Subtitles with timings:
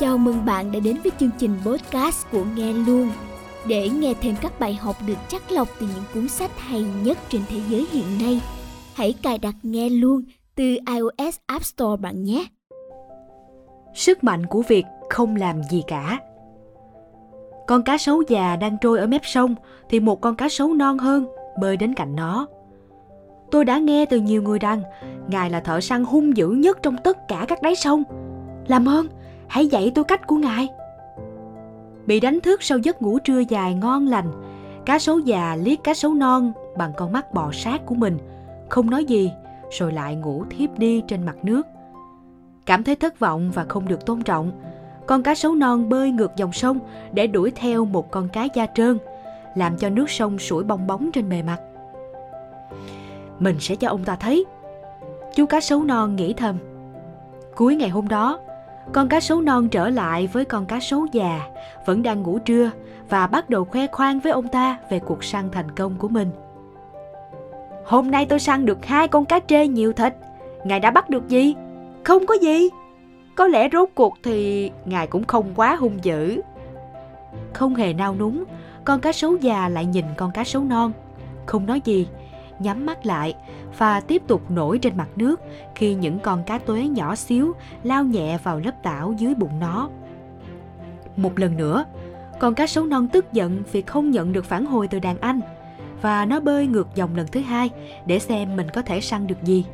[0.00, 3.10] Chào mừng bạn đã đến với chương trình podcast của Nghe Luôn.
[3.68, 7.18] Để nghe thêm các bài học được chắc lọc từ những cuốn sách hay nhất
[7.28, 8.40] trên thế giới hiện nay,
[8.94, 10.22] hãy cài đặt Nghe Luôn
[10.54, 12.44] từ iOS App Store bạn nhé.
[13.94, 16.18] Sức mạnh của việc không làm gì cả
[17.66, 19.54] Con cá sấu già đang trôi ở mép sông
[19.88, 21.26] thì một con cá sấu non hơn
[21.60, 22.46] bơi đến cạnh nó.
[23.50, 24.82] Tôi đã nghe từ nhiều người rằng
[25.28, 28.02] Ngài là thợ săn hung dữ nhất trong tất cả các đáy sông.
[28.66, 29.06] Làm ơn,
[29.50, 30.68] hãy dạy tôi cách của Ngài.
[32.06, 34.32] Bị đánh thức sau giấc ngủ trưa dài ngon lành,
[34.86, 38.18] cá sấu già liếc cá sấu non bằng con mắt bò sát của mình,
[38.68, 39.32] không nói gì,
[39.70, 41.66] rồi lại ngủ thiếp đi trên mặt nước.
[42.66, 44.52] Cảm thấy thất vọng và không được tôn trọng,
[45.06, 46.78] con cá sấu non bơi ngược dòng sông
[47.12, 48.98] để đuổi theo một con cá da trơn,
[49.54, 51.60] làm cho nước sông sủi bong bóng trên bề mặt.
[53.38, 54.44] Mình sẽ cho ông ta thấy.
[55.34, 56.56] Chú cá sấu non nghĩ thầm.
[57.56, 58.38] Cuối ngày hôm đó,
[58.92, 61.40] con cá sấu non trở lại với con cá sấu già,
[61.86, 62.70] vẫn đang ngủ trưa
[63.08, 66.30] và bắt đầu khoe khoang với ông ta về cuộc săn thành công của mình.
[67.84, 70.14] Hôm nay tôi săn được hai con cá trê nhiều thịt.
[70.64, 71.54] Ngài đã bắt được gì?
[72.04, 72.68] Không có gì.
[73.34, 76.40] Có lẽ rốt cuộc thì ngài cũng không quá hung dữ.
[77.52, 78.44] Không hề nao núng,
[78.84, 80.92] con cá sấu già lại nhìn con cá sấu non.
[81.46, 82.08] Không nói gì,
[82.60, 83.34] nhắm mắt lại
[83.78, 85.40] và tiếp tục nổi trên mặt nước
[85.74, 89.88] khi những con cá tuế nhỏ xíu lao nhẹ vào lớp tảo dưới bụng nó.
[91.16, 91.84] Một lần nữa,
[92.40, 95.40] con cá sấu non tức giận vì không nhận được phản hồi từ đàn anh
[96.02, 97.70] và nó bơi ngược dòng lần thứ hai
[98.06, 99.64] để xem mình có thể săn được gì.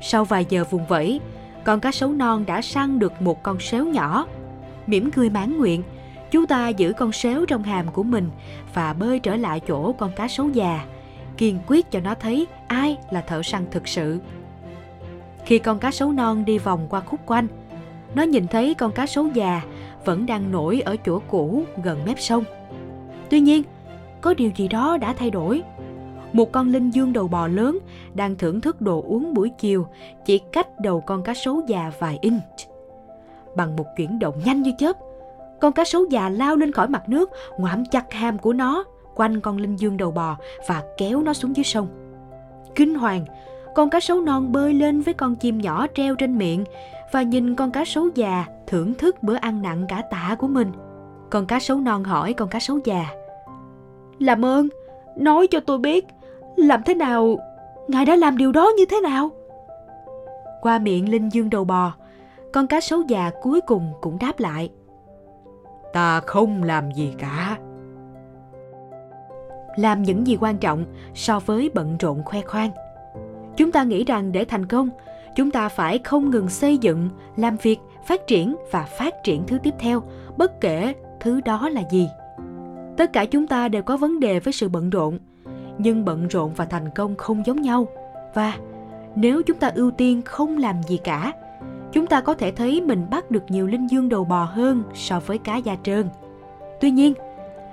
[0.00, 1.20] Sau vài giờ vùng vẫy,
[1.64, 4.26] con cá sấu non đã săn được một con sếu nhỏ.
[4.86, 5.82] Mỉm cười mãn nguyện,
[6.30, 8.30] chú ta giữ con sếu trong hàm của mình
[8.74, 10.84] và bơi trở lại chỗ con cá sấu già
[11.42, 14.18] kiên quyết cho nó thấy ai là thợ săn thực sự.
[15.44, 17.46] Khi con cá sấu non đi vòng qua khúc quanh,
[18.14, 19.62] nó nhìn thấy con cá sấu già
[20.04, 22.44] vẫn đang nổi ở chỗ cũ gần mép sông.
[23.30, 23.62] Tuy nhiên,
[24.20, 25.62] có điều gì đó đã thay đổi.
[26.32, 27.78] Một con linh dương đầu bò lớn
[28.14, 29.86] đang thưởng thức đồ uống buổi chiều
[30.24, 32.70] chỉ cách đầu con cá sấu già vài inch.
[33.56, 34.96] Bằng một chuyển động nhanh như chớp,
[35.60, 38.84] con cá sấu già lao lên khỏi mặt nước, ngoạm chặt hàm của nó
[39.14, 40.36] quanh con linh dương đầu bò
[40.68, 41.88] và kéo nó xuống dưới sông.
[42.74, 43.24] Kinh hoàng,
[43.74, 46.64] con cá sấu non bơi lên với con chim nhỏ treo trên miệng
[47.12, 50.72] và nhìn con cá sấu già thưởng thức bữa ăn nặng cả tạ của mình.
[51.30, 53.06] Con cá sấu non hỏi con cá sấu già.
[54.18, 54.68] Làm ơn,
[55.16, 56.06] nói cho tôi biết,
[56.56, 57.36] làm thế nào,
[57.88, 59.30] ngài đã làm điều đó như thế nào?
[60.60, 61.92] Qua miệng linh dương đầu bò,
[62.52, 64.70] con cá sấu già cuối cùng cũng đáp lại.
[65.92, 67.58] Ta không làm gì cả
[69.76, 70.84] làm những gì quan trọng
[71.14, 72.70] so với bận rộn khoe khoang.
[73.56, 74.88] Chúng ta nghĩ rằng để thành công,
[75.36, 79.58] chúng ta phải không ngừng xây dựng, làm việc, phát triển và phát triển thứ
[79.62, 80.02] tiếp theo,
[80.36, 82.08] bất kể thứ đó là gì.
[82.96, 85.18] Tất cả chúng ta đều có vấn đề với sự bận rộn,
[85.78, 87.86] nhưng bận rộn và thành công không giống nhau.
[88.34, 88.54] Và
[89.14, 91.32] nếu chúng ta ưu tiên không làm gì cả,
[91.92, 95.20] chúng ta có thể thấy mình bắt được nhiều linh dương đầu bò hơn so
[95.20, 96.08] với cá da trơn.
[96.80, 97.14] Tuy nhiên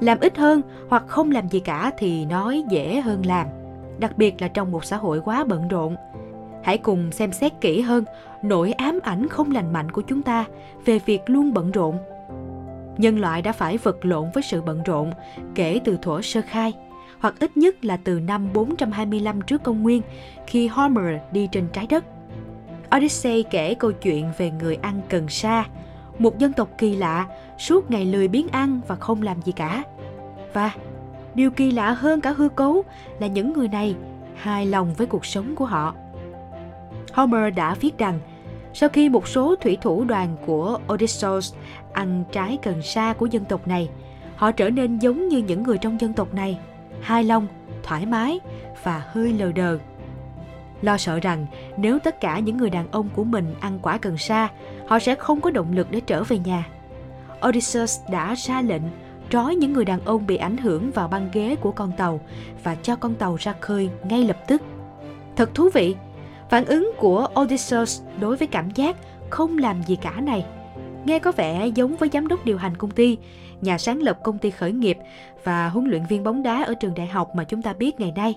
[0.00, 3.46] làm ít hơn hoặc không làm gì cả thì nói dễ hơn làm.
[3.98, 5.96] Đặc biệt là trong một xã hội quá bận rộn.
[6.62, 8.04] Hãy cùng xem xét kỹ hơn
[8.42, 10.44] nỗi ám ảnh không lành mạnh của chúng ta
[10.84, 11.98] về việc luôn bận rộn.
[12.98, 15.12] Nhân loại đã phải vật lộn với sự bận rộn
[15.54, 16.72] kể từ thuở sơ khai
[17.18, 20.02] hoặc ít nhất là từ năm 425 trước công nguyên
[20.46, 22.04] khi Homer đi trên trái đất.
[22.96, 25.64] Odyssey kể câu chuyện về người ăn cần sa,
[26.18, 27.26] một dân tộc kỳ lạ
[27.58, 29.82] suốt ngày lười biếng ăn và không làm gì cả.
[30.52, 30.70] Và
[31.34, 32.82] điều kỳ lạ hơn cả hư cấu
[33.18, 33.96] là những người này
[34.34, 35.94] hài lòng với cuộc sống của họ.
[37.12, 38.18] Homer đã viết rằng
[38.74, 41.54] sau khi một số thủy thủ đoàn của Odysseus
[41.92, 43.88] ăn trái cần sa của dân tộc này,
[44.36, 46.58] họ trở nên giống như những người trong dân tộc này,
[47.00, 47.46] hài lòng,
[47.82, 48.40] thoải mái
[48.82, 49.78] và hơi lờ đờ.
[50.84, 51.46] Lo sợ rằng
[51.76, 54.48] nếu tất cả những người đàn ông của mình ăn quả cần sa,
[54.86, 56.66] họ sẽ không có động lực để trở về nhà.
[57.48, 58.82] Odysseus đã ra lệnh
[59.30, 62.20] trói những người đàn ông bị ảnh hưởng vào băng ghế của con tàu
[62.62, 64.62] và cho con tàu ra khơi ngay lập tức.
[65.36, 65.96] Thật thú vị,
[66.50, 68.96] phản ứng của Odysseus đối với cảm giác
[69.30, 70.44] không làm gì cả này
[71.04, 73.18] nghe có vẻ giống với giám đốc điều hành công ty,
[73.60, 74.98] nhà sáng lập công ty khởi nghiệp
[75.44, 78.12] và huấn luyện viên bóng đá ở trường đại học mà chúng ta biết ngày
[78.16, 78.34] nay.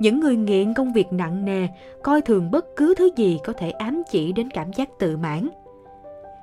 [0.00, 1.66] Những người nghiện công việc nặng nề,
[2.02, 5.48] coi thường bất cứ thứ gì có thể ám chỉ đến cảm giác tự mãn,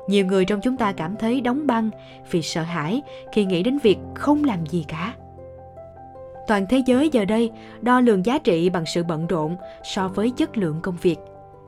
[0.08, 1.90] nhiều người trong chúng ta cảm thấy đóng băng
[2.32, 3.02] vì sợ hãi
[3.32, 5.14] khi nghĩ đến việc không làm gì cả
[6.48, 7.52] toàn thế giới giờ đây
[7.82, 11.18] đo lường giá trị bằng sự bận rộn so với chất lượng công việc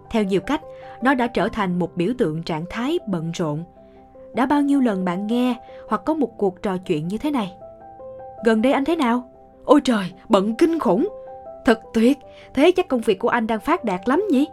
[0.10, 0.62] theo nhiều cách
[1.02, 3.64] nó đã trở thành một biểu tượng trạng thái bận rộn
[4.34, 5.56] đã bao nhiêu lần bạn nghe
[5.88, 7.54] hoặc có một cuộc trò chuyện như thế này?
[8.46, 9.30] Gần đây anh thế nào?
[9.66, 11.10] Ôi trời, bận kinh khủng.
[11.70, 12.20] Thật tuyệt,
[12.54, 14.48] thế chắc công việc của anh đang phát đạt lắm nhỉ?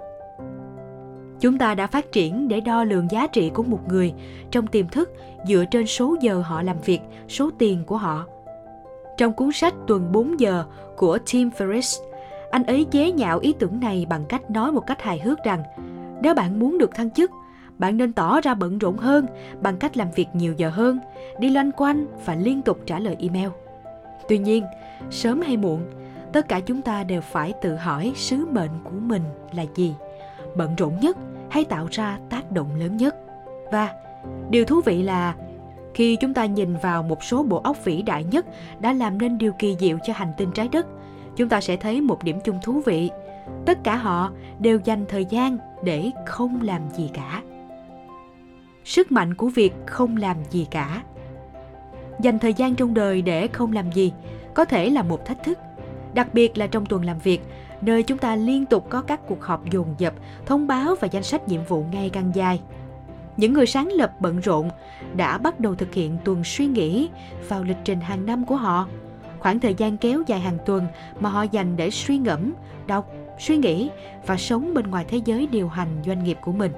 [1.41, 4.13] Chúng ta đã phát triển để đo lường giá trị của một người
[4.51, 5.13] trong tiềm thức
[5.49, 8.27] dựa trên số giờ họ làm việc, số tiền của họ.
[9.17, 10.65] Trong cuốn sách Tuần 4 giờ
[10.97, 12.03] của Tim Ferriss,
[12.51, 15.63] anh ấy chế nhạo ý tưởng này bằng cách nói một cách hài hước rằng
[16.23, 17.31] nếu bạn muốn được thăng chức,
[17.79, 19.27] bạn nên tỏ ra bận rộn hơn
[19.61, 20.99] bằng cách làm việc nhiều giờ hơn,
[21.39, 23.49] đi loanh quanh và liên tục trả lời email.
[24.29, 24.65] Tuy nhiên,
[25.11, 25.81] sớm hay muộn,
[26.33, 29.95] tất cả chúng ta đều phải tự hỏi sứ mệnh của mình là gì,
[30.57, 31.17] bận rộn nhất
[31.51, 33.17] hay tạo ra tác động lớn nhất.
[33.73, 33.95] Và
[34.51, 35.35] điều thú vị là
[35.95, 38.47] khi chúng ta nhìn vào một số bộ óc vĩ đại nhất
[38.81, 40.87] đã làm nên điều kỳ diệu cho hành tinh trái đất,
[41.37, 43.11] chúng ta sẽ thấy một điểm chung thú vị.
[43.67, 47.43] Tất cả họ đều dành thời gian để không làm gì cả.
[48.85, 51.03] Sức mạnh của việc không làm gì cả.
[52.21, 54.13] Dành thời gian trong đời để không làm gì
[54.55, 55.59] có thể là một thách thức,
[56.17, 57.41] đặc biệt là trong tuần làm việc,
[57.81, 60.15] nơi chúng ta liên tục có các cuộc họp dồn dập,
[60.47, 62.61] thông báo và danh sách nhiệm vụ ngay càng dài.
[63.37, 64.71] Những người sáng lập bận rộn
[65.17, 67.09] đã bắt đầu thực hiện tuần suy nghĩ
[67.49, 68.89] vào lịch trình hàng năm của họ,
[69.39, 70.87] khoảng thời gian kéo dài hàng tuần
[71.21, 72.53] mà họ dành để suy ngẫm,
[72.87, 73.91] đọc, suy nghĩ
[74.27, 76.73] và sống bên ngoài thế giới điều hành doanh nghiệp của mình.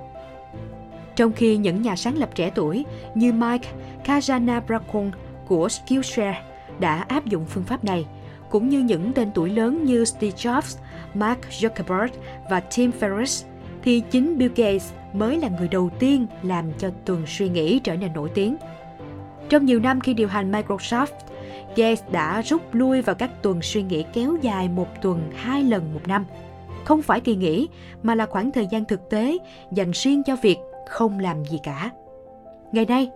[1.16, 2.84] Trong khi những nhà sáng lập trẻ tuổi
[3.14, 3.68] như Mike
[4.04, 5.10] Kazanabracon
[5.46, 6.42] của Skillshare
[6.80, 8.06] đã áp dụng phương pháp này,
[8.50, 10.78] cũng như những tên tuổi lớn như Steve Jobs,
[11.14, 12.08] Mark Zuckerberg
[12.50, 13.46] và Tim Ferriss,
[13.82, 17.96] thì chính Bill Gates mới là người đầu tiên làm cho tuần suy nghĩ trở
[17.96, 18.56] nên nổi tiếng.
[19.48, 21.06] Trong nhiều năm khi điều hành Microsoft,
[21.76, 25.94] Gates đã rút lui vào các tuần suy nghĩ kéo dài một tuần hai lần
[25.94, 26.24] một năm.
[26.84, 27.68] Không phải kỳ nghỉ,
[28.02, 29.38] mà là khoảng thời gian thực tế
[29.72, 30.58] dành riêng cho việc
[30.88, 31.90] không làm gì cả.
[32.72, 33.10] Ngày nay,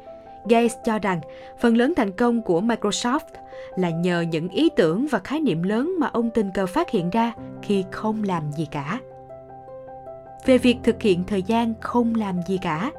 [0.48, 1.20] Gates cho rằng
[1.58, 3.20] phần lớn thành công của Microsoft
[3.76, 7.10] là nhờ những ý tưởng và khái niệm lớn mà ông tình cờ phát hiện
[7.10, 9.00] ra khi không làm gì cả.
[10.46, 12.90] Về việc thực hiện thời gian không làm gì cả.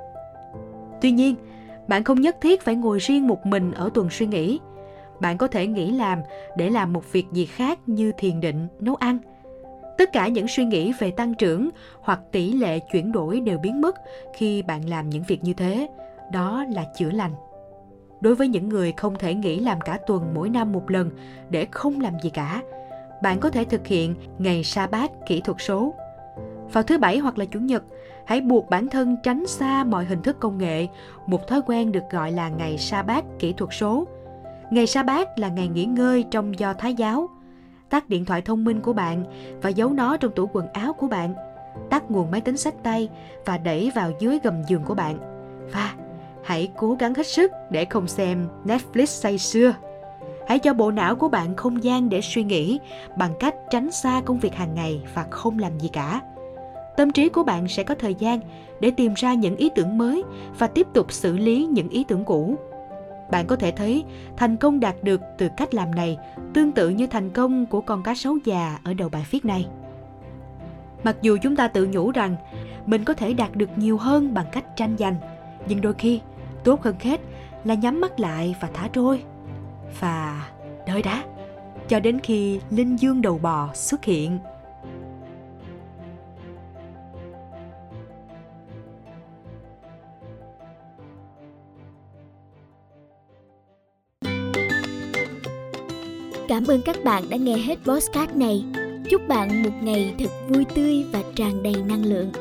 [1.01, 1.36] Tuy nhiên,
[1.88, 4.60] bạn không nhất thiết phải ngồi riêng một mình ở tuần suy nghĩ.
[5.19, 6.19] Bạn có thể nghỉ làm
[6.57, 9.18] để làm một việc gì khác như thiền định, nấu ăn.
[9.98, 11.69] Tất cả những suy nghĩ về tăng trưởng
[12.01, 13.95] hoặc tỷ lệ chuyển đổi đều biến mất
[14.34, 15.88] khi bạn làm những việc như thế
[16.31, 17.31] đó là chữa lành.
[18.22, 21.10] Đối với những người không thể nghỉ làm cả tuần mỗi năm một lần
[21.50, 22.62] để không làm gì cả,
[23.24, 25.94] bạn có thể thực hiện ngày sa bát kỹ thuật số.
[26.72, 27.84] Vào thứ bảy hoặc là chủ nhật,
[28.25, 30.88] hãy buộc bản thân tránh xa mọi hình thức công nghệ,
[31.25, 34.08] một thói quen được gọi là ngày sa bát kỹ thuật số.
[34.72, 37.30] Ngày sa bát là ngày nghỉ ngơi trong do thái giáo.
[37.90, 39.24] Tắt điện thoại thông minh của bạn
[39.62, 41.34] và giấu nó trong tủ quần áo của bạn.
[41.90, 43.10] Tắt nguồn máy tính sách tay
[43.46, 45.32] và đẩy vào dưới gầm giường của bạn
[46.44, 49.74] hãy cố gắng hết sức để không xem Netflix say xưa.
[50.48, 52.80] Hãy cho bộ não của bạn không gian để suy nghĩ
[53.18, 56.22] bằng cách tránh xa công việc hàng ngày và không làm gì cả.
[56.98, 58.40] Tâm trí của bạn sẽ có thời gian
[58.80, 60.24] để tìm ra những ý tưởng mới
[60.60, 62.56] và tiếp tục xử lý những ý tưởng cũ.
[63.31, 64.04] Bạn có thể thấy
[64.38, 66.18] thành công đạt được từ cách làm này
[66.54, 69.68] tương tự như thành công của con cá sấu già ở đầu bài viết này.
[71.04, 72.36] Mặc dù chúng ta tự nhủ rằng
[72.86, 75.16] mình có thể đạt được nhiều hơn bằng cách tranh giành,
[75.68, 76.21] nhưng đôi khi
[76.64, 77.22] tốt hơn hết
[77.64, 79.24] là nhắm mắt lại và thả trôi
[80.00, 80.50] và
[80.88, 81.24] đợi đã,
[81.90, 84.40] cho đến khi linh dương đầu bò xuất hiện
[96.48, 98.64] Cảm ơn các bạn đã nghe hết podcast này.
[99.10, 102.32] Chúc bạn một ngày thật vui tươi và tràn đầy năng lượng.